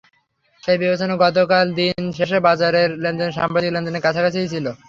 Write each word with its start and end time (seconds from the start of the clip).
সেই 0.63 0.77
বিবেচনায় 0.79 1.21
গতকাল 1.23 1.65
দিন 1.79 1.95
শেষে 2.17 2.37
বাজারের 2.47 2.89
লেনদেন 3.03 3.29
সাম্প্রতিক 3.33 3.71
লেনদেনের 3.73 4.05
কাছাকাছিই 4.05 4.51
ছিল। 4.53 4.65